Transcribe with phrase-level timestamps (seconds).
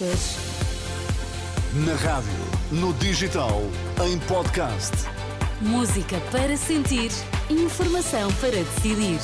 [0.00, 2.32] Na rádio,
[2.70, 3.60] no digital,
[4.06, 4.90] em podcast.
[5.60, 7.10] Música para sentir,
[7.50, 9.20] informação para decidir.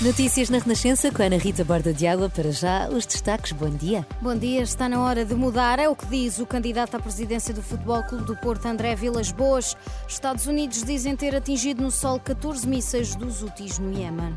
[0.00, 2.30] Notícias na Renascença com a Ana Rita Borda de Água.
[2.30, 3.50] Para já, os destaques.
[3.50, 4.06] Bom dia.
[4.20, 4.62] Bom dia.
[4.62, 5.80] Está na hora de mudar.
[5.80, 9.32] É o que diz o candidato à presidência do Futebol Clube do Porto, André Vilas
[9.32, 9.76] Boas.
[10.06, 14.36] Estados Unidos dizem ter atingido no sol 14 mísseis dos úteis no Iémen.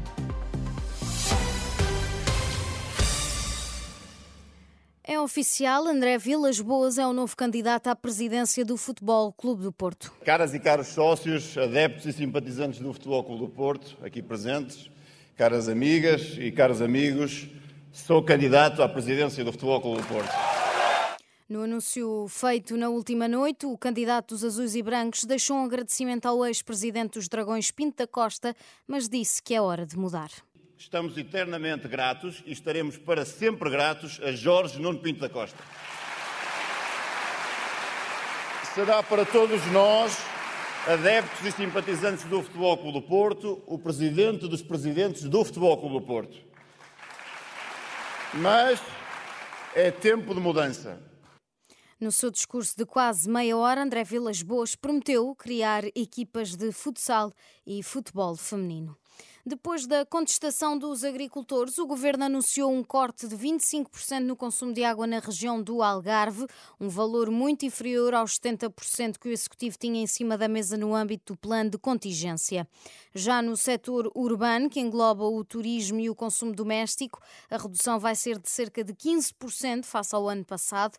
[5.07, 9.71] É oficial, André Vilas Boas é o novo candidato à presidência do Futebol Clube do
[9.71, 10.11] Porto.
[10.25, 14.89] Caras e caros sócios, adeptos e simpatizantes do Futebol Clube do Porto, aqui presentes,
[15.35, 17.47] caras amigas e caros amigos,
[17.91, 20.33] sou candidato à presidência do Futebol Clube do Porto.
[21.47, 26.25] No anúncio feito na última noite, o candidato dos Azuis e Brancos deixou um agradecimento
[26.25, 28.55] ao ex-presidente dos Dragões, Pinto da Costa,
[28.87, 30.31] mas disse que é hora de mudar.
[30.77, 35.57] Estamos eternamente gratos e estaremos para sempre gratos a Jorge Nuno Pinto da Costa.
[38.73, 40.17] Será para todos nós,
[40.85, 45.99] adeptos e simpatizantes do Futebol Clube do Porto, o presidente dos presidentes do Futebol Clube
[45.99, 46.37] do Porto.
[48.33, 48.81] Mas
[49.73, 51.01] é tempo de mudança.
[51.97, 57.31] No seu discurso de quase meia hora, André Vilas Boas prometeu criar equipas de futsal
[57.65, 58.97] e futebol feminino.
[59.47, 64.83] Depois da contestação dos agricultores, o governo anunciou um corte de 25% no consumo de
[64.83, 66.47] água na região do Algarve,
[66.79, 70.95] um valor muito inferior aos 70% que o executivo tinha em cima da mesa no
[70.95, 72.67] âmbito do plano de contingência.
[73.13, 78.15] Já no setor urbano, que engloba o turismo e o consumo doméstico, a redução vai
[78.15, 80.97] ser de cerca de 15% face ao ano passado.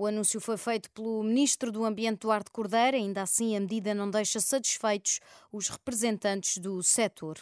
[0.00, 4.08] O anúncio foi feito pelo Ministro do Ambiente Duarte Cordeiro, ainda assim a medida não
[4.08, 5.18] deixa satisfeitos
[5.52, 7.36] os representantes do setor.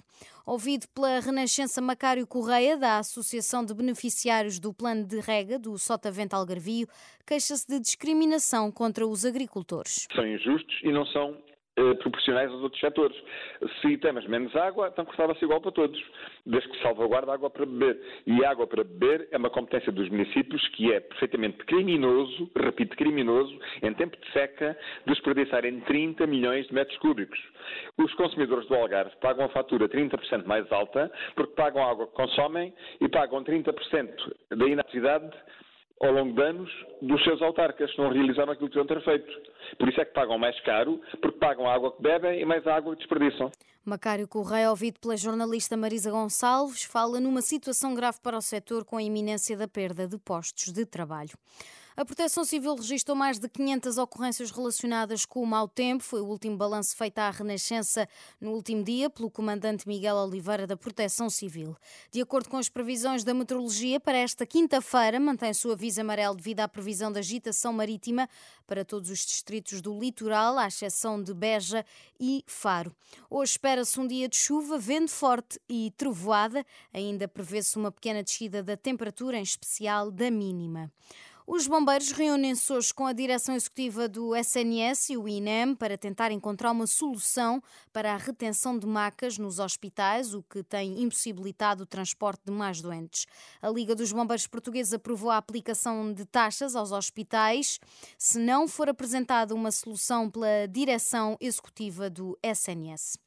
[0.46, 6.34] Ouvido pela Renascença Macário Correia, da Associação de Beneficiários do Plano de Rega do Sotavento
[6.34, 6.88] Algarvio,
[7.26, 10.08] queixa-se de discriminação contra os agricultores.
[10.14, 11.36] São injustos e não são
[12.00, 13.16] proporcionais aos outros setores.
[13.80, 16.02] Se temos menos água, então custava-se igual para todos,
[16.44, 18.00] desde que salvaguarda água para beber.
[18.26, 23.58] E água para beber é uma competência dos municípios que é perfeitamente criminoso, repito, criminoso,
[23.82, 24.76] em tempo de seca,
[25.06, 27.38] desperdiçarem 30 milhões de metros cúbicos.
[27.98, 32.14] Os consumidores do Algarve pagam a fatura 30% mais alta porque pagam a água que
[32.14, 33.74] consomem e pagam 30%
[34.50, 35.30] da inatividade
[36.00, 36.70] ao longo de anos
[37.02, 39.32] dos seus autarcas, não realizaram aquilo que deviam ter feito.
[39.78, 42.66] Por isso é que pagam mais caro, porque pagam a água que bebem e mais
[42.66, 43.50] a água que desperdiçam.
[43.84, 48.96] Macário Correia, ouvido pela jornalista Marisa Gonçalves, fala numa situação grave para o setor com
[48.96, 51.30] a iminência da perda de postos de trabalho.
[51.98, 56.04] A Proteção Civil registrou mais de 500 ocorrências relacionadas com o mau tempo.
[56.04, 58.06] Foi o último balanço feito à Renascença
[58.38, 61.74] no último dia pelo comandante Miguel Oliveira da Proteção Civil.
[62.12, 66.60] De acordo com as previsões da meteorologia, para esta quinta-feira mantém-se o aviso amarelo devido
[66.60, 68.28] à previsão de agitação marítima
[68.66, 71.82] para todos os distritos do litoral, à exceção de Beja
[72.20, 72.94] e Faro.
[73.30, 76.62] Hoje espera-se um dia de chuva, vento forte e trovoada.
[76.92, 80.92] Ainda prevê-se uma pequena descida da temperatura, em especial da mínima.
[81.48, 86.32] Os bombeiros reúnem-se hoje com a direção executiva do SNS e o INEM para tentar
[86.32, 87.62] encontrar uma solução
[87.92, 92.80] para a retenção de macas nos hospitais, o que tem impossibilitado o transporte de mais
[92.80, 93.26] doentes.
[93.62, 97.78] A Liga dos Bombeiros Portugueses aprovou a aplicação de taxas aos hospitais
[98.18, 103.20] se não for apresentada uma solução pela direção executiva do SNS.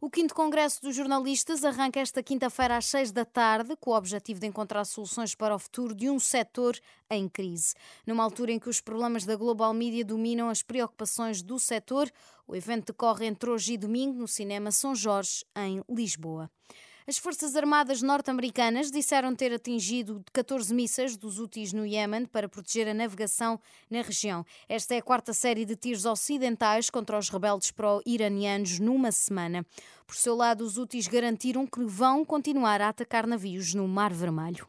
[0.00, 4.38] O 5 Congresso dos Jornalistas arranca esta quinta-feira às 6 da tarde, com o objetivo
[4.38, 6.78] de encontrar soluções para o futuro de um setor
[7.10, 7.74] em crise.
[8.06, 12.08] Numa altura em que os problemas da global media dominam as preocupações do setor,
[12.46, 16.48] o evento decorre entre hoje e domingo no Cinema São Jorge, em Lisboa.
[17.08, 22.86] As Forças Armadas norte-americanas disseram ter atingido 14 mísseis dos úteis no Iémen para proteger
[22.86, 23.58] a navegação
[23.90, 24.44] na região.
[24.68, 29.64] Esta é a quarta série de tiros ocidentais contra os rebeldes pró-iranianos numa semana.
[30.06, 34.68] Por seu lado, os úteis garantiram que vão continuar a atacar navios no Mar Vermelho.